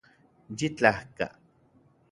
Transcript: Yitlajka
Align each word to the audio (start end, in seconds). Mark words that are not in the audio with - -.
Yitlajka 0.57 1.27